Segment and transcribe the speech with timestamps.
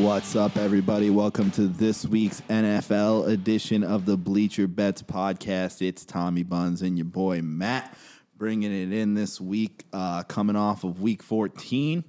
[0.00, 1.10] What's up, everybody?
[1.10, 5.86] Welcome to this week's NFL edition of the Bleacher Bets podcast.
[5.86, 7.94] It's Tommy Buns and your boy Matt
[8.38, 12.02] bringing it in this week, uh, coming off of week 14.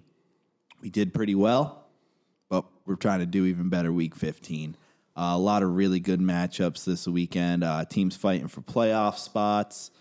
[0.81, 1.85] We did pretty well,
[2.49, 4.77] but we're trying to do even better week 15.
[5.17, 7.66] Uh, a lot of really good matchups this weekend.
[7.66, 9.91] Uh, teams fighting for playoff spots.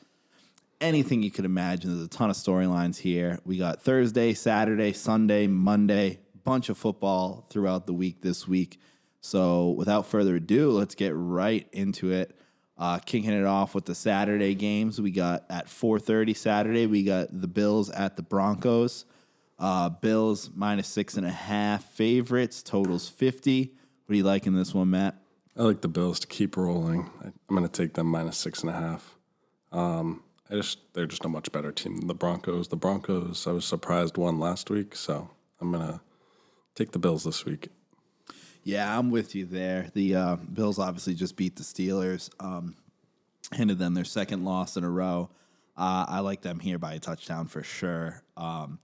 [0.81, 1.91] Anything you could imagine.
[1.91, 3.41] There's a ton of storylines here.
[3.45, 8.81] We got Thursday, Saturday, Sunday, Monday, bunch of football throughout the week this week.
[9.21, 12.37] So without further ado, let's get right into it.
[12.77, 16.87] Uh, kicking it off with the Saturday games, we got at 4:30 Saturday.
[16.87, 19.05] We got the Bills at the Broncos.
[19.61, 22.65] Uh, Bills minus six and a half favorites.
[22.65, 23.75] Totals 50.
[24.07, 25.23] What do you like in this one, Matt?
[25.57, 27.11] I like the Bills to keep rolling.
[27.23, 29.15] I, I'm going to take them minus six and a half.
[29.71, 32.67] Um, I just they're just a much better team than the Broncos.
[32.69, 36.01] The Broncos, I was surprised won last week, so I'm going to
[36.81, 37.69] take the Bills this week.
[38.65, 39.91] Yeah, I'm with you there.
[39.93, 42.75] The uh, Bills obviously just beat the Steelers, um,
[43.53, 45.29] handed them their second loss in a row.
[45.77, 48.23] Uh, I like them here by a touchdown for sure.
[48.37, 48.79] Um,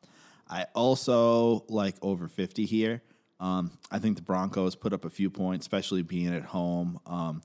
[0.48, 3.02] I also like over 50 here.
[3.40, 7.00] Um, I think the Broncos put up a few points, especially being at home.
[7.06, 7.42] Um,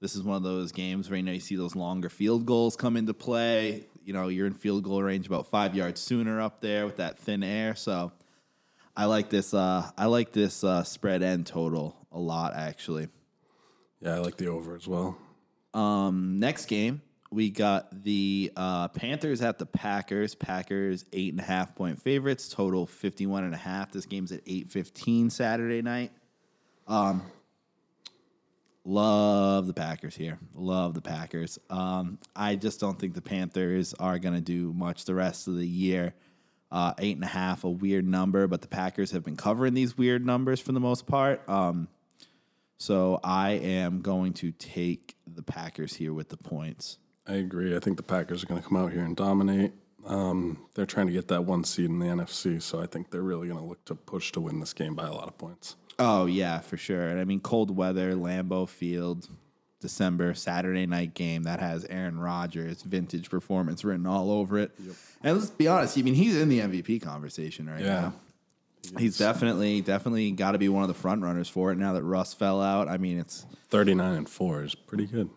[0.00, 2.76] this is one of those games where you know you see those longer field goals
[2.76, 3.86] come into play.
[4.04, 7.18] You know, you're in field goal range about five yards sooner up there with that
[7.18, 7.74] thin air.
[7.74, 8.12] So
[8.96, 9.54] I like this.
[9.54, 13.08] Uh, I like this uh, spread end total a lot, actually.
[14.00, 15.16] Yeah, I like the over as well.
[15.72, 20.34] Um, next game, we got the uh, Panthers at the Packers.
[20.36, 22.48] Packers eight and a half point favorites.
[22.48, 23.90] Total 51 and a half.
[23.90, 26.12] This game's at eight fifteen Saturday night.
[26.86, 27.22] Um,
[28.84, 30.38] love the Packers here.
[30.54, 31.58] Love the Packers.
[31.70, 35.56] Um, I just don't think the Panthers are going to do much the rest of
[35.56, 36.14] the year.
[36.74, 39.96] Uh, eight and a half, a weird number, but the Packers have been covering these
[39.96, 41.48] weird numbers for the most part.
[41.48, 41.86] Um,
[42.78, 46.98] so I am going to take the Packers here with the points.
[47.28, 47.76] I agree.
[47.76, 49.72] I think the Packers are going to come out here and dominate.
[50.04, 53.22] Um, they're trying to get that one seed in the NFC, so I think they're
[53.22, 55.76] really going to look to push to win this game by a lot of points.
[56.00, 57.08] Oh yeah, for sure.
[57.08, 59.28] And I mean, cold weather, Lambeau Field,
[59.88, 64.70] December Saturday night game that has Aaron Rodgers vintage performance written all over it.
[65.22, 68.00] And let's be honest, I mean, he's in the MVP conversation right Yeah.
[68.00, 68.12] now.
[68.98, 72.02] He's definitely, definitely got to be one of the front runners for it now that
[72.02, 72.88] Russ fell out.
[72.88, 75.28] I mean, it's 39 and 4 is pretty good.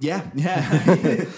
[0.00, 0.60] yeah, yeah.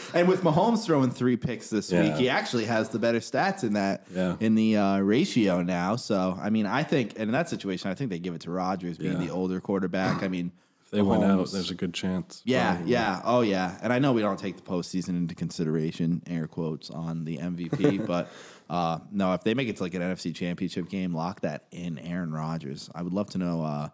[0.15, 3.75] and with Mahomes throwing three picks this week, he actually has the better stats in
[3.75, 4.37] that Yeah.
[4.41, 5.97] in the uh, ratio now.
[5.97, 8.51] So I mean, I think and in that situation, I think they give it to
[8.51, 9.27] Rodgers being Yeah.
[9.27, 10.23] the older quarterback.
[10.23, 10.53] I mean,
[10.91, 12.43] If they went out, there's a good chance.
[12.45, 12.93] yeah, Probably.
[12.93, 13.79] yeah, oh yeah.
[13.81, 18.05] And I know we don't take the postseason into consideration, air quotes, on the MVP,
[18.09, 18.29] but
[18.69, 21.97] uh, no, if they make it to like an NFC Championship game, lock that in.
[22.01, 22.91] Aaron Rodgers.
[22.93, 23.91] I would love to know uh,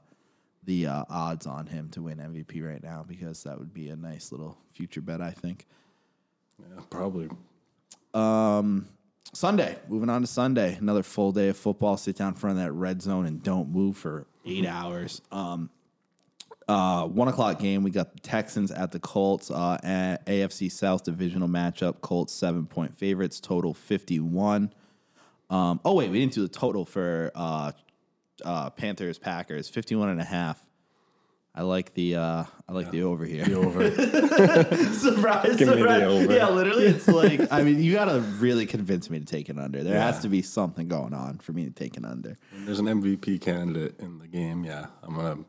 [0.65, 3.97] the uh, odds on him to win MVP right now because that would be a
[3.97, 5.21] nice little future bet.
[5.21, 5.67] I think.
[6.59, 7.29] Yeah, probably.
[9.35, 11.99] Sunday, moving on to Sunday, another full day of football.
[11.99, 15.21] Sit down in front of that red zone and don't move for eight hours.
[15.31, 15.69] Um,
[16.69, 17.83] uh, one o'clock game.
[17.83, 19.51] We got the Texans at the Colts.
[19.51, 22.01] Uh, a- AFC South divisional matchup.
[22.01, 23.41] Colts seven point favorites.
[23.41, 24.73] Total fifty one.
[25.49, 27.73] Um, oh wait, we didn't do the total for uh,
[28.45, 30.63] uh, Panthers Packers fifty one and a half.
[31.55, 33.45] I like the uh, I like the over here.
[33.45, 33.91] The over.
[34.93, 36.03] surprise, Give me the surprise.
[36.03, 36.35] over.
[36.35, 39.83] Yeah, literally, it's like I mean, you gotta really convince me to take it under.
[39.83, 42.37] There has to be something going on for me to take it under.
[42.53, 45.45] When there's an MVP candidate in the game, yeah, I'm going to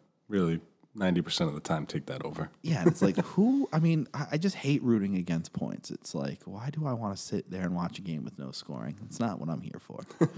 [0.97, 2.50] really 90% of the time take that over.
[2.62, 3.69] Yeah, and it's like who?
[3.72, 5.90] I mean, I, I just hate rooting against points.
[5.90, 8.52] It's like, why do I want to sit there and watch a game with no
[8.52, 8.97] scoring?
[9.06, 10.02] It's not what I'm here for.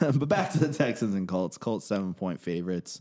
[0.14, 1.58] but back to the Texans and Colts.
[1.58, 3.00] Colts seven point favorites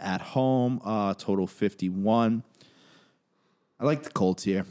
[0.00, 0.80] at home.
[0.84, 2.42] Uh, total fifty one.
[3.78, 4.64] I like the Colts here.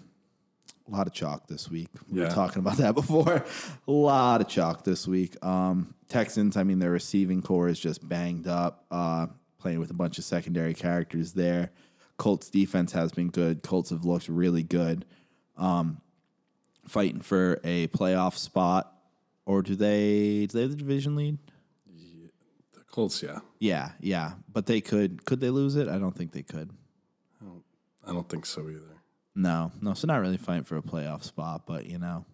[0.87, 1.89] A lot of chalk this week.
[2.09, 3.45] We were talking about that before.
[3.87, 5.35] A lot of chalk this week.
[5.45, 9.27] Um, Texans, I mean, their receiving corps is just banged up, uh,
[9.59, 11.71] playing with a bunch of secondary characters there.
[12.17, 13.63] Colts defense has been good.
[13.63, 15.05] Colts have looked really good.
[15.55, 16.01] Um,
[16.87, 18.93] fighting for a playoff spot.
[19.45, 21.37] Or do they do they have the division lead?
[22.73, 23.39] The Colts, yeah.
[23.59, 24.33] Yeah, yeah.
[24.51, 25.87] But they could could they lose it?
[25.87, 26.71] I don't think they could.
[28.07, 29.01] I don't think so either.
[29.35, 29.93] No, no.
[29.93, 32.25] So not really fighting for a playoff spot, but you know.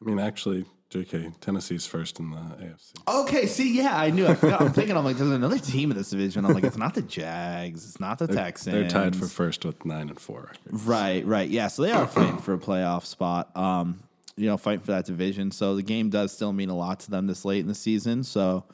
[0.00, 2.92] I mean, actually, JK, Tennessee's first in the AFC.
[3.08, 4.26] Okay, see, yeah, I knew.
[4.26, 4.60] I forgot.
[4.60, 6.44] I'm thinking, I'm like, there's another team in this division.
[6.44, 8.72] I'm like, it's not the Jags, it's not the Texans.
[8.72, 10.42] They're tied for first with nine and four.
[10.42, 10.58] record.
[10.86, 11.48] Right, right.
[11.48, 13.56] Yeah, so they are fighting for a playoff spot.
[13.56, 14.00] Um,
[14.36, 15.50] you know, fighting for that division.
[15.50, 18.22] So the game does still mean a lot to them this late in the season.
[18.22, 18.64] So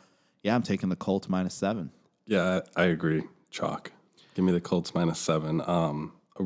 [0.43, 1.91] yeah, I'm taking the Colts minus seven.
[2.27, 3.23] Yeah, I I agree.
[3.51, 3.93] Chalk.
[4.35, 5.63] Give me the Colts minus seven.
[5.67, 6.45] Um, a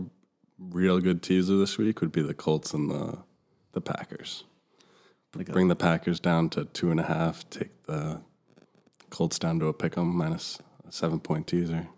[0.58, 3.18] real good teaser this week would be the Colts and the
[3.72, 4.44] the Packers.
[5.36, 7.48] Like a- Bring the Packers down to two and a half.
[7.50, 8.20] Take the
[9.10, 11.88] Colts down to a pick 'em minus a seven point teaser.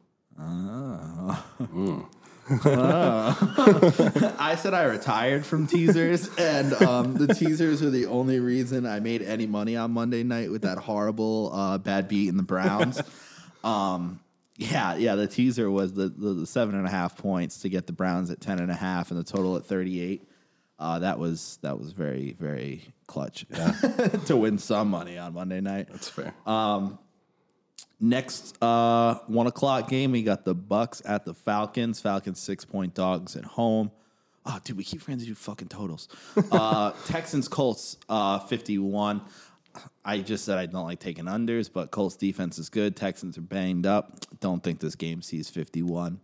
[2.50, 2.56] I
[4.58, 9.23] said I retired from teasers, and um, the teasers are the only reason I made
[9.23, 13.00] any money on Monday night with that horrible uh, bad beat in the Browns.
[13.64, 14.20] um,
[14.56, 17.87] yeah, yeah, the teaser was the, the, the seven and a half points to get
[17.87, 20.27] the Browns at ten and a half and the total at thirty eight.
[20.78, 23.46] Uh, that was that was very very clutch
[24.26, 25.88] to win some money on Monday night.
[25.90, 26.32] That's fair.
[28.00, 32.00] Next uh, one o'clock game, we got the Bucks at the Falcons.
[32.00, 33.90] Falcons six point dogs at home.
[34.46, 36.08] Oh, dude, we keep forgetting to do fucking totals.
[36.52, 39.22] Uh, Texans Colts uh, fifty one.
[40.04, 42.94] I just said I don't like taking unders, but Colts defense is good.
[42.94, 44.16] Texans are banged up.
[44.40, 46.20] Don't think this game sees fifty one.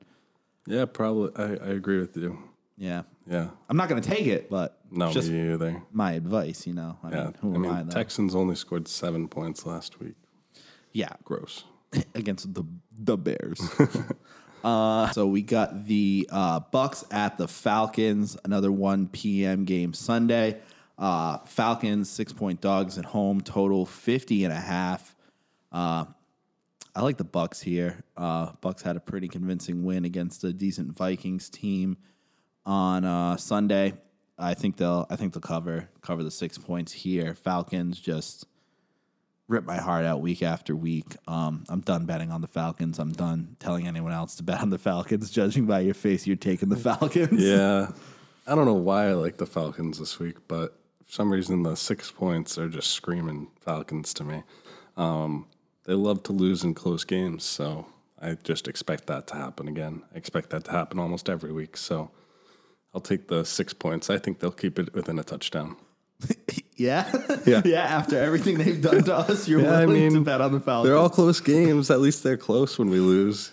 [0.69, 1.33] yeah, probably.
[1.37, 2.39] I, I agree with you.
[2.77, 3.49] Yeah, Yeah.
[3.69, 5.83] I'm not going to take it, but No, just me either.
[5.93, 6.67] my advice.
[6.67, 7.25] You know, I Yeah.
[7.25, 7.83] mean, who I am mean, I?
[7.85, 7.91] Though?
[7.91, 10.15] Texans only scored seven points last week.
[10.93, 11.65] yeah, Gross.
[12.15, 12.65] against the
[12.97, 13.61] the Bears.
[14.65, 18.37] uh, so we got the uh, Bucks at the Falcons.
[18.45, 19.65] Another 1 p.m.
[19.65, 20.59] game Sunday.
[20.99, 23.41] Uh, Falcons six point dogs at home.
[23.41, 25.17] Total 50 and a half.
[25.73, 26.05] Uh,
[26.95, 28.05] I like the Bucks here.
[28.17, 31.97] Uh, Bucks had a pretty convincing win against a decent Vikings team
[32.67, 33.95] on uh, Sunday.
[34.39, 35.07] I think they'll.
[35.11, 37.35] I think they'll cover cover the six points here.
[37.35, 38.47] Falcons just
[39.47, 41.17] rip my heart out week after week.
[41.29, 42.99] Um, I'm done betting on the Falcons.
[42.99, 45.31] I'm done telling anyone else to bet on the Falcons.
[45.33, 47.43] Judging by your face, you're taking the Falcons.
[47.43, 47.91] Yeah.
[48.47, 51.77] I don't know why I like the Falcons this week, but for some reason the
[51.77, 54.43] six points are just screaming Falcons to me.
[54.97, 55.47] Um,
[55.85, 57.87] they love to lose in close games, so
[58.21, 60.03] I just expect that to happen again.
[60.15, 61.77] I expect that to happen almost every week.
[61.77, 62.11] So
[62.95, 64.09] I'll take the six points.
[64.11, 65.77] I think they'll keep it within a touchdown.
[66.77, 67.11] yeah,
[67.47, 67.63] Yeah.
[67.65, 67.83] yeah.
[67.83, 70.89] After everything they've done to us, you're Yeah, I willing to bet on the Falcons.
[70.89, 71.91] They're all close games.
[71.91, 73.51] At least they're close when we lose.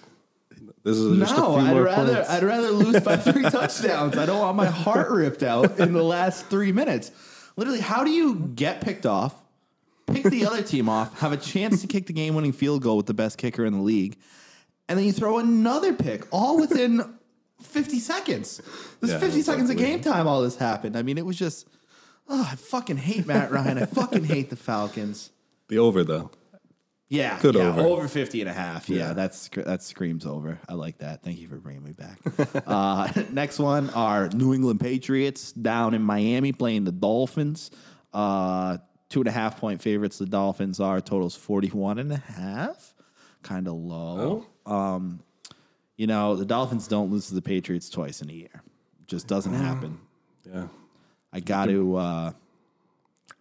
[0.84, 2.30] This is just no, a few I'd more rather points.
[2.30, 4.18] I'd rather lose by three touchdowns.
[4.18, 7.12] I don't want my heart ripped out in the last three minutes.
[7.56, 9.36] Literally, how do you get picked off,
[10.08, 13.06] pick the other team off, have a chance to kick the game-winning field goal with
[13.06, 14.18] the best kicker in the league,
[14.90, 17.14] and then you throw another pick, all within
[17.62, 18.62] fifty seconds?
[19.00, 20.28] This Yeah, is fifty it's seconds of game time.
[20.28, 20.96] All this happened.
[20.98, 21.68] I mean, it was just.
[22.30, 23.78] Oh, I fucking hate Matt Ryan.
[23.80, 25.31] I fucking hate the Falcons.
[25.68, 26.31] the over though.
[27.10, 27.81] Yeah, Good yeah, over.
[27.81, 28.88] over 50 and a half.
[28.88, 29.13] Yeah, Yeah.
[29.13, 30.60] that's that screams over.
[30.69, 31.24] I like that.
[31.24, 32.19] Thank you for bringing me back.
[32.68, 37.69] uh, next one are New England Patriots down in Miami playing the Dolphins.
[38.14, 38.78] Uh,
[39.10, 40.19] two and a half point favorites.
[40.19, 42.94] The Dolphins are totals 41 and a half.
[43.44, 44.46] Kind of low.
[44.66, 45.19] Um,
[45.98, 48.64] you know, the Dolphins don't lose to the Patriots twice in a year.
[49.08, 50.00] Just doesn't happen.
[50.52, 50.68] Yeah,
[51.34, 52.32] I got to uh,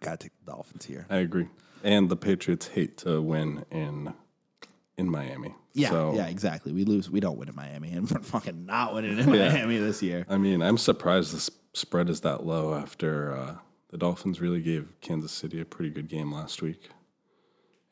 [0.01, 1.05] got to take the Dolphins here.
[1.09, 1.47] I agree.
[1.83, 4.13] And the Patriots hate to win in
[4.97, 5.55] in Miami.
[5.73, 6.73] Yeah, So, yeah, exactly.
[6.73, 7.09] We lose.
[7.09, 9.49] We don't win in Miami, and we're fucking not winning in Yeah.
[9.53, 10.25] Miami this year.
[10.29, 13.55] I mean, I'm surprised the spread is that low after uh,
[13.89, 16.89] the Dolphins really gave Kansas City a pretty good game last week,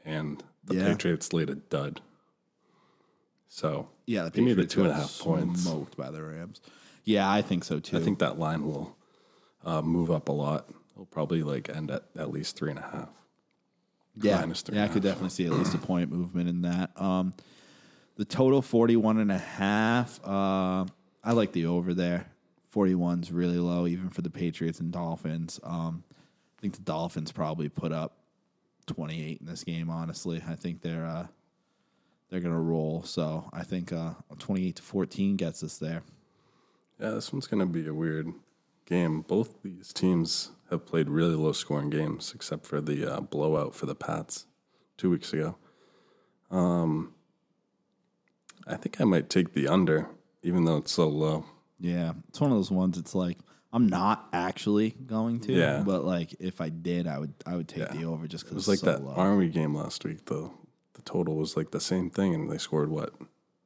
[0.04, 0.88] and the Yeah.
[0.90, 2.02] Patriots laid a dud.
[3.50, 5.64] So Yeah, the give me the Patriots two and a got half points.
[5.64, 6.62] Smoked by the Rams.
[7.04, 7.98] Yeah, I think so too.
[7.98, 8.96] I think that line will
[9.66, 10.70] uh, move up a lot.
[10.94, 13.10] It'll probably like end at at least three and a half.
[14.16, 16.48] yeah, minus three yeah, I and a could definitely see at least a point movement
[16.48, 16.92] in that.
[17.02, 17.34] Um,
[18.18, 20.20] the total 41 and a half.
[20.24, 20.86] Uh,
[21.24, 22.28] I like the over there.
[22.74, 25.60] 41's really low, even for the Patriots and Dolphins.
[25.64, 26.04] Um,
[26.58, 28.18] I think the Dolphins probably put up
[28.88, 29.90] 28 in this game.
[29.90, 31.28] Honestly, I think they're uh,
[32.30, 33.04] they're gonna roll.
[33.04, 36.04] So I think uh, 28 to 14 gets us there.
[37.00, 38.34] Yeah, this one's going to be a weird
[38.86, 39.22] game.
[39.22, 43.86] Both these teams have played really low scoring games, except for the uh, blowout for
[43.86, 44.46] the Pats
[44.98, 45.56] two weeks ago.
[46.52, 47.14] Um,
[48.68, 50.08] I think I might take the under,
[50.44, 51.46] even though it's so low.
[51.80, 52.98] Yeah, it's one of those ones.
[52.98, 53.38] It's like
[53.72, 55.84] I'm not actually going to, Yeah.
[55.86, 57.94] but like if I did, I would I would take Yeah.
[57.94, 59.14] the over just because It was like so that low.
[59.14, 60.52] Army game last week, though.
[61.00, 63.14] The total was like the same thing, and they scored what,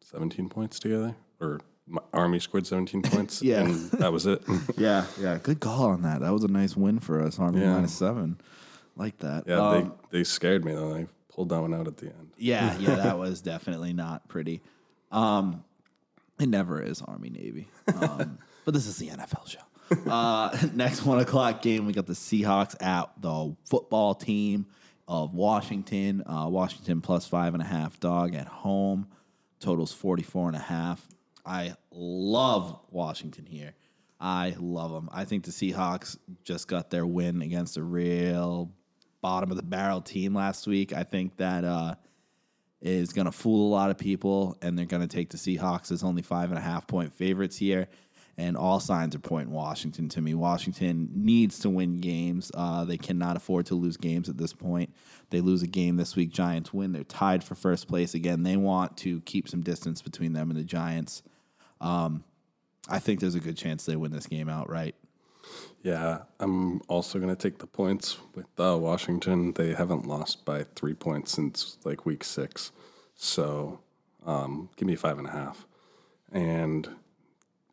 [0.02, 1.16] 17 points together?
[1.42, 3.62] Or my Army scored 17 points, Yeah.
[3.62, 4.44] and that was it.
[4.78, 6.22] yeah, yeah, good call on that.
[6.22, 7.40] That was a nice win for us.
[7.40, 7.74] Army Yeah.
[7.74, 8.40] minus seven,
[8.96, 9.46] like that.
[9.48, 10.94] yeah, Um, they, they scared me, though.
[10.94, 12.30] They pulled that one out at the end.
[12.38, 12.96] yeah, yeah.
[12.98, 14.62] That was definitely not pretty.
[15.12, 15.64] Um,
[16.40, 17.68] it never is Army Navy,
[18.00, 20.10] um, but this is the NFL show.
[20.12, 24.68] Uh, next one o'clock game, we got the Seahawks at the football team
[25.08, 26.24] of Washington.
[26.26, 29.08] Uh, Washington plus five and a half dog at home.
[29.60, 31.06] Totals 44 and a half.
[31.46, 33.74] I love Washington here.
[34.20, 35.10] I love them.
[35.12, 38.72] I think the Seahawks just got their win against a real
[39.22, 40.94] bottom of the barrel team last week.
[40.94, 41.96] I think that uh,
[42.82, 45.92] is going to fool a lot of people, and they're going to take the Seahawks
[45.92, 47.88] as only five and a half point favorites here.
[48.36, 50.34] And all signs are pointing Washington to me.
[50.34, 52.52] Washington needs to win games.
[52.56, 54.92] Uh, they cannot afford to lose games at this point.
[55.30, 56.94] They lose a game this week, Giants win.
[56.94, 58.42] They're tied for first place again.
[58.42, 61.22] They want to keep some distance between them and the Giants.
[61.80, 62.24] Um,
[62.90, 64.96] I think there's a good chance they win this game outright.
[65.84, 69.54] Yeah, I'm also going to take the points with uh, Washington.
[69.54, 72.72] They haven't lost by three points since like week six.
[73.16, 73.80] So
[74.26, 75.68] um, give me five and a half.
[76.32, 76.90] And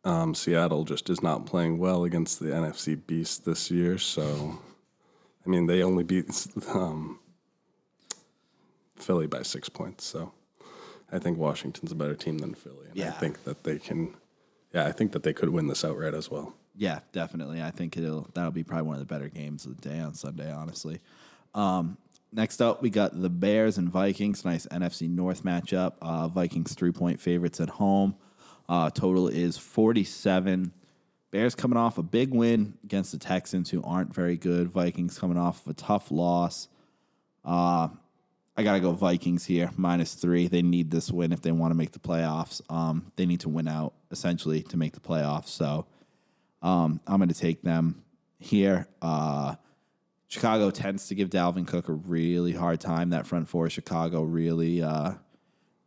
[0.03, 3.97] um, Seattle just is not playing well against the NFC Beast this year.
[3.97, 4.59] So,
[5.45, 7.19] I mean, they only beat um,
[8.95, 10.05] Philly by six points.
[10.05, 10.33] So
[11.11, 12.87] I think Washington's a better team than Philly.
[12.91, 14.15] And I think that they can,
[14.73, 16.55] yeah, I think that they could win this outright as well.
[16.75, 17.61] Yeah, definitely.
[17.61, 20.13] I think it'll that'll be probably one of the better games of the day on
[20.13, 20.51] Sunday.
[20.51, 20.99] Honestly.
[21.53, 21.97] Um,
[22.31, 24.45] next up, we got the Bears and Vikings.
[24.45, 25.93] Nice NFC North matchup.
[26.01, 28.15] Uh, Vikings three point favorites at home.
[28.71, 30.71] Uh, total is forty seven.
[31.29, 34.69] Bears coming off a big win against the Texans, who aren't very good.
[34.69, 36.69] Vikings coming off of a tough loss.
[37.43, 37.89] Uh,
[38.55, 40.47] I gotta go Vikings here minus three.
[40.47, 42.61] They need this win if they want to make the playoffs.
[42.71, 45.47] Um, they need to win out essentially to make the playoffs.
[45.47, 45.85] So
[46.61, 48.03] um, I'm going to take them
[48.39, 48.87] here.
[49.01, 49.55] Uh,
[50.27, 53.09] Chicago tends to give Dalvin Cook a really hard time.
[53.09, 55.13] That front four, Chicago really uh,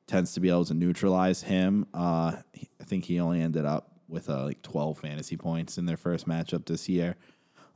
[0.06, 1.86] tends to be able to neutralize him.
[1.94, 2.36] Uh,
[2.80, 6.28] I think he only ended up with uh, like 12 fantasy points in their first
[6.28, 7.16] matchup this year.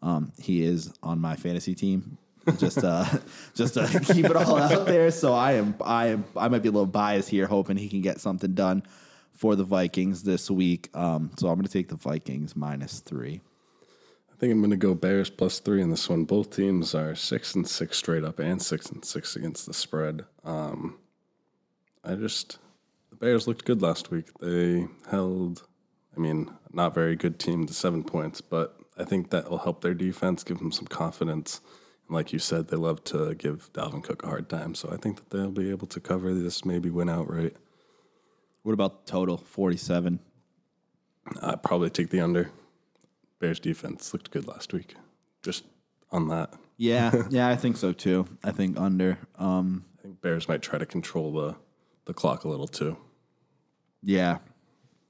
[0.03, 2.19] Um, he is on my fantasy team.
[2.59, 3.05] just uh,
[3.55, 5.11] just to keep it all out there.
[5.11, 8.01] So I am I am I might be a little biased here, hoping he can
[8.01, 8.85] get something done
[9.33, 10.91] for the Vikings this week.
[10.95, 13.41] Um, so I'm going to take the Vikings minus three.
[14.33, 16.25] I think I'm going to go Bears plus three in this one.
[16.25, 20.25] Both teams are six and six straight up and six and six against the spread.
[20.45, 20.99] Um,
[22.05, 22.59] I just,
[23.11, 24.27] the Bears looked good last week.
[24.41, 25.67] They held,
[26.17, 29.81] I mean, not very good team to seven points, but I think that will help
[29.81, 31.61] their defense, give them some confidence.
[32.07, 34.75] And like you said, they love to give Dalvin Cook a hard time.
[34.75, 37.57] So I think that they'll be able to cover this, maybe win outright.
[38.63, 39.37] What about the total?
[39.37, 40.21] 47.
[41.43, 42.51] I'd probably take the under.
[43.39, 44.95] Bears defense looked good last week.
[45.43, 45.65] Just
[46.11, 46.55] on that.
[46.77, 48.27] Yeah, yeah, I think so too.
[48.43, 49.19] I think under.
[49.37, 51.57] Um, I think Bears might try to control the,
[52.09, 52.97] the clock a little too.
[54.03, 54.39] yeah,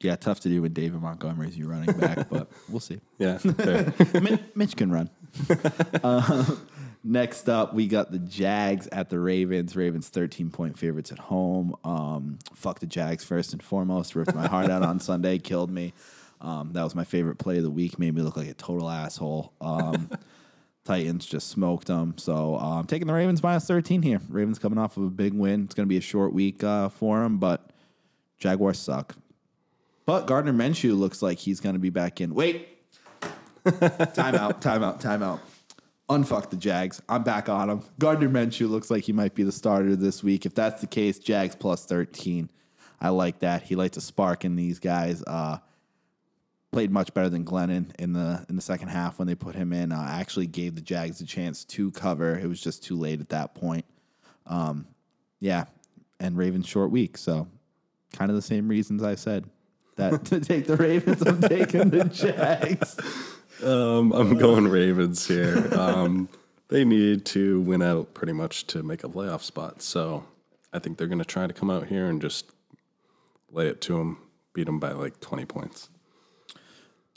[0.00, 3.00] yeah, tough to do with David Montgomery's your running back, but we'll see.
[3.18, 3.38] Yeah.
[4.20, 5.10] Mitch, Mitch can run.
[6.04, 6.44] uh,
[7.02, 9.74] next up, we got the Jags at the Ravens.
[9.74, 11.74] Ravens 13 point favorites at home.
[11.82, 14.14] Um, fuck the Jags first and foremost.
[14.14, 15.94] Ripped my heart out on Sunday, killed me.
[16.40, 17.98] Um, that was my favorite play of the week.
[17.98, 19.52] Made me look like a total asshole.
[19.60, 20.10] Um,
[20.88, 22.14] Titans just smoked them.
[22.16, 24.22] So uh, I'm taking the Ravens minus 13 here.
[24.30, 25.64] Ravens coming off of a big win.
[25.64, 27.68] It's going to be a short week uh, for them, but
[28.38, 29.14] Jaguars suck.
[30.06, 32.34] But Gardner Minshew looks like he's going to be back in.
[32.34, 32.68] Wait,
[33.66, 35.40] timeout, timeout, timeout.
[36.08, 37.02] Unfuck the Jags.
[37.06, 37.82] I'm back on him.
[37.98, 40.46] Gardner Minshew looks like he might be the starter this week.
[40.46, 42.48] If that's the case, Jags plus 13.
[42.98, 43.62] I like that.
[43.62, 45.22] He lights a spark in these guys.
[45.22, 45.58] Uh,
[46.72, 49.72] played much better than Glennon in the in the second half when they put him
[49.72, 49.92] in.
[49.92, 52.38] Uh, actually gave the Jags a chance to cover.
[52.38, 53.84] It was just too late at that point.
[54.46, 54.86] Um,
[55.40, 55.64] yeah,
[56.20, 57.48] and Ravens short week, so
[58.12, 59.44] kind of the same reasons I said
[59.96, 61.22] that to take the Ravens.
[61.22, 62.96] I'm taking the Jags.
[63.62, 65.68] Um, I'm going Ravens here.
[65.74, 66.28] Um,
[66.68, 69.82] they need to win out pretty much to make a playoff spot.
[69.82, 70.24] So
[70.72, 72.50] I think they're going to try to come out here and just
[73.50, 74.18] lay it to them,
[74.52, 75.88] beat them by like 20 points.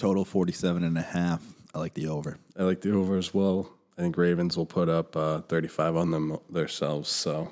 [0.01, 1.43] Total 47 and a half.
[1.75, 2.39] I like the over.
[2.58, 3.70] I like the over as well.
[4.00, 7.08] I think Ravens will put up uh, 35 on them themselves.
[7.08, 7.51] So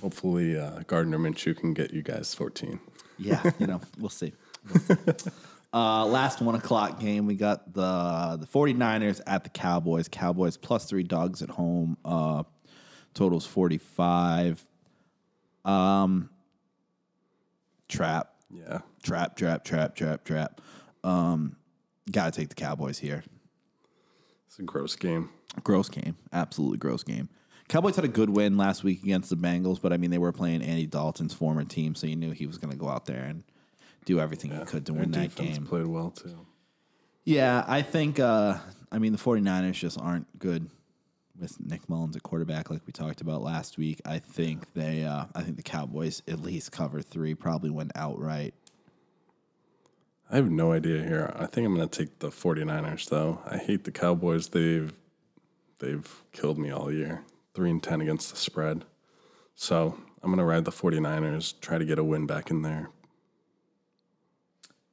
[0.00, 2.78] hopefully uh, Gardner Minshew can get you guys 14.
[3.18, 4.32] Yeah, you know, we'll see.
[4.72, 4.78] We'll
[5.16, 5.30] see.
[5.74, 10.06] Uh, last one o'clock game, we got the the 49ers at the Cowboys.
[10.06, 11.96] Cowboys plus three dogs at home.
[12.04, 12.44] Uh,
[13.12, 14.64] totals 45.
[15.64, 16.30] Um,
[17.88, 18.82] trap, Yeah.
[19.02, 20.60] trap, trap, trap, trap, trap.
[21.04, 21.56] Um,
[22.10, 23.22] gotta take the Cowboys here.
[24.46, 25.30] It's a gross game.
[25.62, 27.28] Gross game, absolutely gross game.
[27.68, 30.32] Cowboys had a good win last week against the Bengals, but I mean they were
[30.32, 33.24] playing Andy Dalton's former team, so you knew he was going to go out there
[33.24, 33.42] and
[34.04, 35.66] do everything he could to win that game.
[35.66, 36.46] played well too.
[37.24, 38.58] Yeah, I think uh
[38.92, 40.70] I mean the 49ers just aren't good
[41.38, 44.00] with Nick Mullens at quarterback, like we talked about last week.
[44.04, 48.54] I think they, uh, I think the Cowboys at least cover three, probably went outright.
[50.28, 51.32] I have no idea here.
[51.36, 53.40] I think I'm going to take the 49ers though.
[53.46, 54.48] I hate the Cowboys.
[54.48, 54.92] They've
[55.78, 57.22] they've killed me all year.
[57.54, 58.84] 3 and 10 against the spread.
[59.54, 62.90] So, I'm going to ride the 49ers, try to get a win back in there.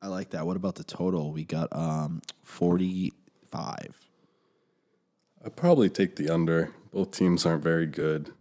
[0.01, 0.45] I like that.
[0.45, 1.31] What about the total?
[1.31, 3.99] We got um 45.
[5.45, 6.71] I'd probably take the under.
[6.91, 8.31] Both teams aren't very good.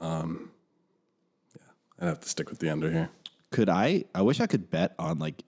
[0.00, 0.50] Um,
[1.54, 3.10] yeah, I'd have to stick with the under here.
[3.56, 4.04] Could I?
[4.14, 5.42] I wish I could bet on like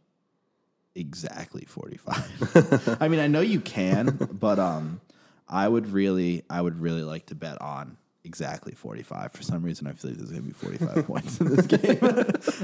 [0.95, 2.97] exactly 45.
[3.03, 5.03] I mean, I know you can, but um
[5.47, 9.33] I would really I would really like to bet on exactly 45.
[9.33, 11.99] For some reason I feel like there's going to be 45 points in this game.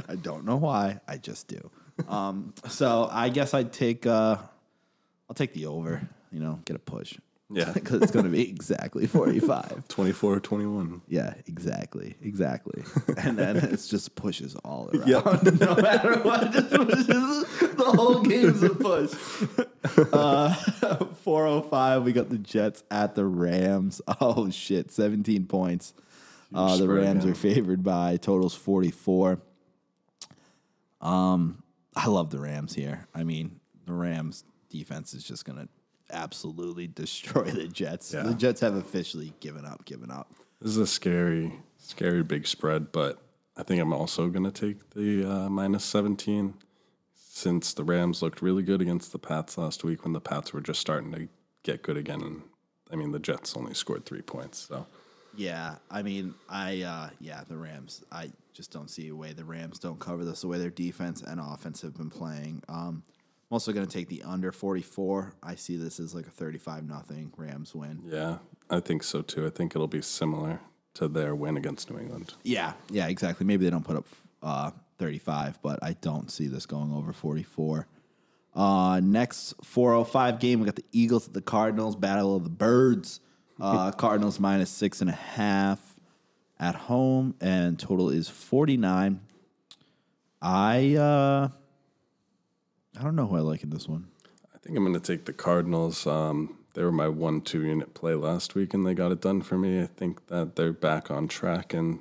[0.08, 1.00] I don't know why.
[1.06, 1.70] I just do.
[2.08, 4.38] Um so I guess I'd take uh
[5.28, 7.18] I'll take the over, you know, get a push.
[7.50, 7.72] Yeah.
[7.84, 9.88] Cuz it's going to be exactly 45.
[9.88, 11.02] 24 21.
[11.08, 12.82] Yeah, exactly, exactly.
[13.18, 15.08] And then it's just pushes all around.
[15.08, 15.60] Yep.
[15.60, 17.06] no matter what, just pushes.
[17.76, 19.14] The whole game's a push.
[20.12, 20.54] Uh,
[21.22, 24.00] 405, we got the Jets at the Rams.
[24.20, 25.92] Oh, shit, 17 points.
[26.54, 29.40] Uh, the Rams are favored by totals 44.
[31.00, 31.62] Um,
[31.96, 33.06] I love the Rams here.
[33.14, 35.68] I mean, the Rams defense is just going to
[36.10, 38.12] absolutely destroy the Jets.
[38.12, 38.22] Yeah.
[38.22, 40.32] The Jets have officially given up, given up.
[40.60, 43.20] This is a scary, scary big spread, but
[43.56, 46.54] I think I'm also going to take the uh, minus 17
[47.14, 50.60] since the Rams looked really good against the Pats last week when the Pats were
[50.60, 51.28] just starting to
[51.62, 52.22] get good again.
[52.22, 52.42] And
[52.92, 54.58] I mean, the Jets only scored three points.
[54.58, 54.86] So
[55.36, 58.04] Yeah, I mean, I uh, yeah, the Rams.
[58.12, 60.42] I just don't see a way the Rams don't cover this.
[60.42, 62.62] The way their defense and offense have been playing.
[62.68, 63.02] Um,
[63.50, 65.34] I'm also going to take the under 44.
[65.42, 68.02] I see this as like a 35 nothing Rams win.
[68.06, 68.38] yeah,
[68.70, 69.46] I think so too.
[69.46, 70.60] I think it'll be similar
[70.94, 72.34] to their win against New England.
[72.42, 73.46] Yeah, yeah, exactly.
[73.46, 74.06] Maybe they don't put up
[74.42, 77.86] uh, 35, but I don't see this going over 44.
[78.54, 81.96] Uh, next 405 game, we got the Eagles at the Cardinals.
[81.96, 83.20] Battle of the Birds.
[83.60, 85.96] Uh, Cardinals minus six and a half
[86.58, 89.20] at home, and total is 49.
[90.40, 91.48] I uh,
[92.98, 94.06] I don't know who I like in this one.
[94.54, 96.06] I think I'm going to take the Cardinals.
[96.06, 99.58] Um, they were my one-two unit play last week, and they got it done for
[99.58, 99.80] me.
[99.80, 102.00] I think that they're back on track, and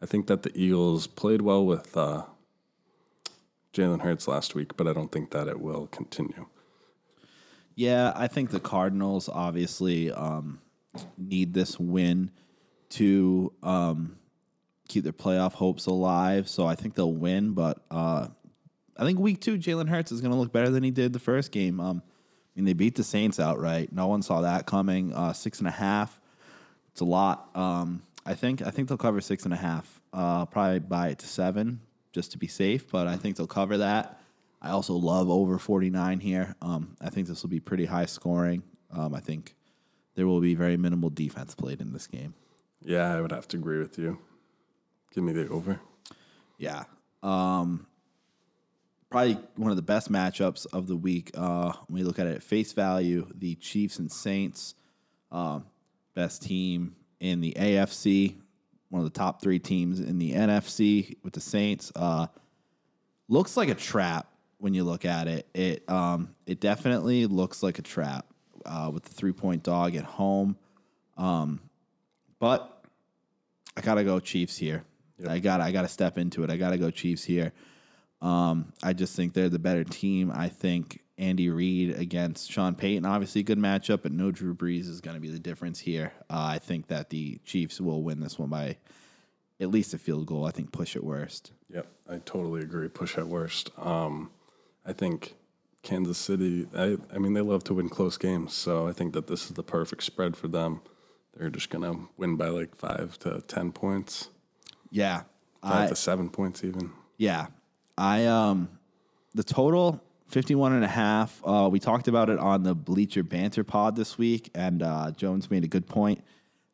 [0.00, 2.24] I think that the Eagles played well with uh,
[3.72, 6.46] Jalen Hurts last week, but I don't think that it will continue.
[7.74, 10.60] Yeah, I think the Cardinals obviously um,
[11.16, 12.30] need this win
[12.90, 14.18] to um,
[14.88, 16.48] keep their playoff hopes alive.
[16.48, 18.28] So I think they'll win, but uh,
[19.02, 21.18] I think week two, Jalen Hurts is going to look better than he did the
[21.18, 21.80] first game.
[21.80, 23.92] Um, I mean, they beat the Saints outright.
[23.92, 25.12] No one saw that coming.
[25.12, 26.20] Uh, six and a half.
[26.92, 27.50] It's a lot.
[27.56, 30.00] Um, I think I think they'll cover six and a half.
[30.12, 31.80] Uh, probably buy it to seven
[32.12, 34.20] just to be safe, but I think they'll cover that.
[34.60, 36.54] I also love over 49 here.
[36.62, 38.62] Um, I think this will be pretty high scoring.
[38.92, 39.56] Um, I think
[40.14, 42.34] there will be very minimal defense played in this game.
[42.84, 44.18] Yeah, I would have to agree with you.
[45.12, 45.80] Give me the over.
[46.58, 46.84] Yeah.
[47.22, 47.86] Um,
[49.12, 51.30] probably one of the best matchups of the week.
[51.34, 54.74] Uh, when we look at it at face value, the Chiefs and Saints,
[55.30, 55.66] um,
[56.14, 58.34] best team in the AFC,
[58.88, 61.92] one of the top three teams in the NFC with the Saints.
[61.94, 62.26] Uh,
[63.28, 64.26] looks like a trap
[64.58, 65.46] when you look at it.
[65.54, 68.26] It um, it definitely looks like a trap
[68.64, 70.56] uh, with the three point dog at home.
[71.18, 71.60] Um,
[72.38, 72.82] but
[73.76, 74.84] I gotta go Chiefs here.
[75.28, 76.50] I got I got to step into it.
[76.50, 77.52] I got to go Chiefs here.
[78.22, 80.32] Um, I just think they're the better team.
[80.32, 84.88] I think Andy Reid against Sean Payton, obviously a good matchup, but no Drew Brees
[84.88, 86.12] is going to be the difference here.
[86.30, 88.78] Uh, I think that the Chiefs will win this one by
[89.60, 90.46] at least a field goal.
[90.46, 91.52] I think push at worst.
[91.68, 92.88] Yep, I totally agree.
[92.88, 93.70] Push at worst.
[93.78, 94.30] Um,
[94.86, 95.34] I think
[95.82, 96.66] Kansas City.
[96.76, 99.52] I, I mean, they love to win close games, so I think that this is
[99.52, 100.80] the perfect spread for them.
[101.36, 104.28] They're just gonna win by like five to ten points,
[104.90, 105.22] Yeah,
[105.62, 106.92] five I, to seven points even.
[107.16, 107.46] Yeah.
[107.96, 108.68] I um
[109.34, 111.42] the total 51 and a half.
[111.44, 115.50] Uh, we talked about it on the Bleacher Banter pod this week and uh, Jones
[115.50, 116.24] made a good point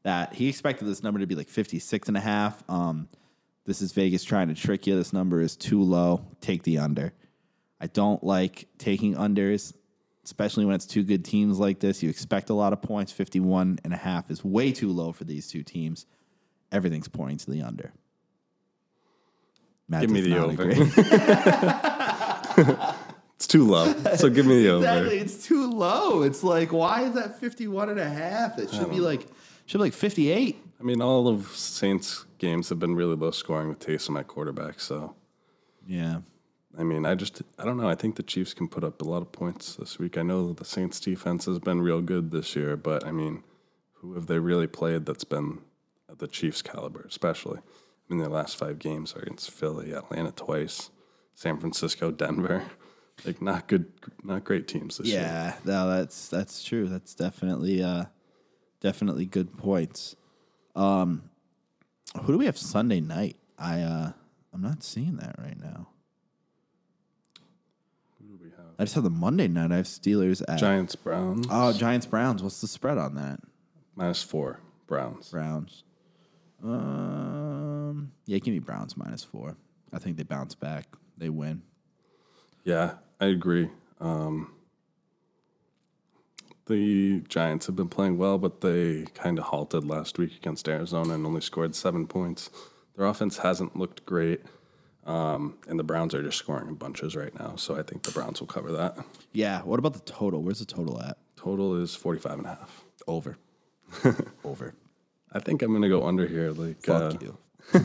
[0.04, 2.62] that he expected this number to be like 56 and a half.
[2.68, 3.08] Um,
[3.64, 4.96] this is Vegas trying to trick you.
[4.96, 6.24] This number is too low.
[6.40, 7.12] Take the under.
[7.80, 9.74] I don't like taking unders,
[10.24, 12.02] especially when it's two good teams like this.
[12.02, 13.12] You expect a lot of points.
[13.12, 16.06] 51 and a half is way too low for these two teams.
[16.72, 17.92] Everything's pointing to the under.
[19.88, 20.50] Matt Give me the not
[22.88, 22.94] over.
[23.38, 23.94] It's too low.
[24.16, 24.84] So give me the over.
[24.84, 25.18] Exactly.
[25.18, 26.22] It's too low.
[26.22, 28.58] It's like, why is that 51 and a half?
[28.58, 29.28] It should be like,
[29.66, 30.56] should be like 58.
[30.80, 34.80] I mean, all of Saints games have been really low scoring with Taysom at quarterback.
[34.80, 35.14] So,
[35.86, 36.22] Yeah.
[36.76, 37.88] I mean, I just, I don't know.
[37.88, 40.18] I think the Chiefs can put up a lot of points this week.
[40.18, 43.44] I know the Saints defense has been real good this year, but I mean,
[43.94, 45.60] who have they really played that's been
[46.10, 47.60] at the Chiefs caliber, especially?
[48.08, 50.90] I mean, their last five games are against Philly, Atlanta twice,
[51.34, 52.64] San Francisco, Denver.
[53.24, 53.86] Like, not good,
[54.22, 55.22] not great teams this year.
[55.22, 55.54] Yeah.
[55.64, 56.86] No, that's, that's true.
[56.88, 58.04] That's definitely, uh,
[58.80, 60.14] definitely good points.
[60.76, 61.28] Um,
[62.22, 63.36] who do we have Sunday night?
[63.58, 64.12] I, uh,
[64.54, 65.88] I'm not seeing that right now.
[68.20, 68.66] Who do we have?
[68.78, 69.72] I just have the Monday night.
[69.72, 71.48] I have Steelers at Giants, Browns.
[71.50, 72.40] Oh, Giants Browns.
[72.40, 73.40] What's the spread on that?
[73.96, 75.30] minus four, Browns.
[75.30, 75.82] Browns.
[76.62, 77.47] Um,
[78.28, 79.56] yeah, give me Browns minus four.
[79.90, 80.84] I think they bounce back.
[81.16, 81.62] They win.
[82.62, 83.70] Yeah, I agree.
[84.00, 84.52] Um,
[86.66, 91.14] the Giants have been playing well, but they kind of halted last week against Arizona
[91.14, 92.50] and only scored seven points.
[92.96, 94.42] Their offense hasn't looked great,
[95.06, 97.56] um, and the Browns are just scoring in bunches right now.
[97.56, 98.98] So I think the Browns will cover that.
[99.32, 99.62] Yeah.
[99.62, 100.42] What about the total?
[100.42, 101.16] Where's the total at?
[101.36, 102.84] Total is 45 and a half.
[103.06, 103.38] Over.
[104.44, 104.74] Over.
[105.32, 106.50] I think I'm going to go under here.
[106.50, 107.38] Like, Fuck uh, you.
[107.74, 107.80] uh,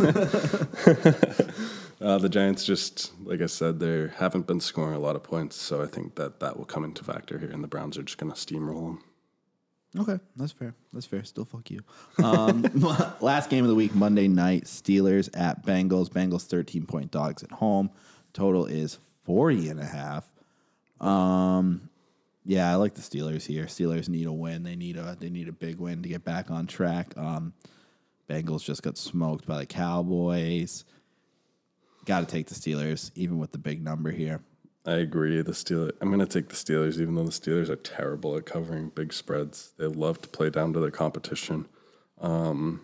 [2.18, 5.56] the Giants just, like I said, they haven't been scoring a lot of points.
[5.56, 8.18] So I think that that will come into factor here, and the Browns are just
[8.18, 9.04] going to steamroll them.
[10.00, 10.74] Okay, that's fair.
[10.92, 11.24] That's fair.
[11.24, 11.82] Still fuck you.
[12.24, 12.64] Um,
[13.22, 16.10] last game of the week, Monday night, Steelers at Bengals.
[16.10, 17.92] Bengals 13 point dogs at home.
[18.34, 20.26] Total is 40 and a half.
[21.00, 21.90] Um,
[22.46, 23.66] yeah, I like the Steelers here.
[23.66, 24.64] Steelers need a win.
[24.64, 27.16] They need a they need a big win to get back on track.
[27.18, 27.54] Um,
[28.30, 30.86] Bengals just got smoked by the Cowboys.
[32.06, 34.42] Got to take the Steelers, even with the big number here.
[34.86, 35.42] I agree.
[35.42, 35.92] The Steelers.
[36.02, 39.14] I'm going to take the Steelers, even though the Steelers are terrible at covering big
[39.14, 39.74] spreads.
[39.78, 41.68] They love to play down to their competition.
[42.20, 42.82] Um,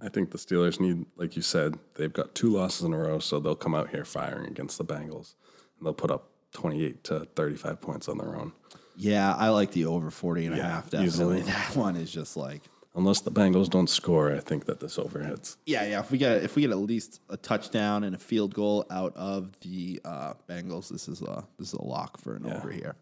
[0.00, 3.18] I think the Steelers need, like you said, they've got two losses in a row,
[3.18, 5.34] so they'll come out here firing against the Bengals,
[5.78, 8.52] and they'll put up 28 to 35 points on their own.
[8.96, 10.90] Yeah, I like the over 40 and a half.
[10.90, 11.06] Definitely.
[11.06, 11.40] easily.
[11.46, 12.62] That one is just like
[12.98, 15.56] Unless the Bengals don't score, I think that this over hits.
[15.64, 16.00] Yeah, yeah.
[16.00, 19.14] If we get if we get at least a touchdown and a field goal out
[19.16, 22.96] of the uh, Bengals, this is a this is a lock for an over here.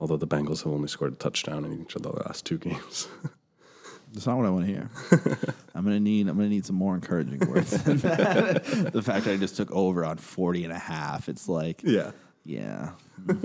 [0.00, 3.06] Although the Bengals have only scored a touchdown in each of the last two games.
[4.14, 4.90] That's not what I want to hear.
[5.74, 8.64] I'm gonna need I'm gonna need some more encouraging words than that.
[8.94, 11.28] the fact that I just took over on 40 and a half.
[11.28, 12.12] It's like yeah.
[12.46, 12.92] yeah.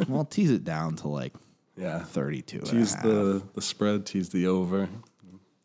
[0.08, 1.34] Well, tease it down to like
[1.76, 2.00] Yeah.
[2.00, 4.88] 32 and a Tease the, the spread, tease the over.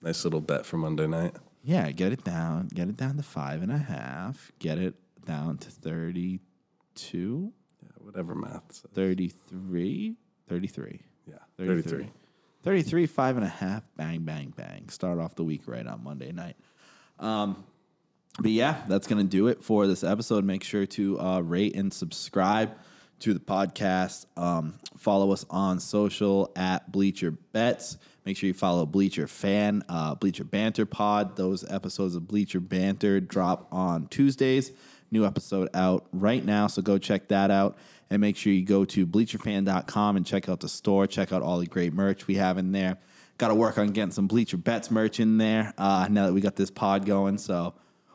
[0.03, 1.35] Nice little bet for Monday night.
[1.63, 2.69] Yeah, get it down.
[2.69, 4.53] Get it down to five and a half.
[4.59, 4.95] Get it
[5.27, 8.87] down to 32, Yeah, whatever math says.
[8.95, 10.17] 33,
[10.49, 11.01] 33.
[11.27, 11.83] Yeah, 33.
[11.83, 12.11] 33.
[12.65, 14.89] 33, five and a half, bang, bang, bang.
[14.89, 16.57] Start off the week right on Monday night.
[17.19, 17.65] Um,
[18.41, 20.45] but yeah, that's going to do it for this episode.
[20.45, 22.73] Make sure to uh, rate and subscribe
[23.21, 24.27] to the podcast.
[24.37, 27.99] Um, follow us on social at Bleacher Bets.
[28.29, 31.35] Make sure you follow Bleacher Fan, uh, Bleacher Banter Pod.
[31.37, 34.71] Those episodes of Bleacher Banter drop on Tuesdays.
[35.11, 37.79] New episode out right now, so go check that out.
[38.11, 41.07] And make sure you go to bleacherfan.com and check out the store.
[41.07, 42.99] Check out all the great merch we have in there.
[43.39, 46.43] Got to work on getting some Bleacher Bets merch in there uh, now that we
[46.43, 47.39] got this pod going.
[47.39, 47.73] So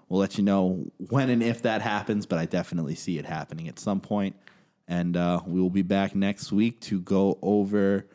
[0.10, 3.68] we'll let you know when and if that happens, but I definitely see it happening
[3.68, 4.36] at some point.
[4.88, 8.06] And uh, we will be back next week to go over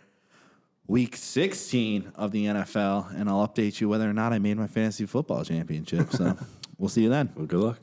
[0.88, 4.66] week 16 of the NFL, and I'll update you whether or not I made my
[4.66, 6.10] fantasy football championship.
[6.10, 6.36] So
[6.78, 7.30] we'll see you then.
[7.36, 7.78] Well, good luck.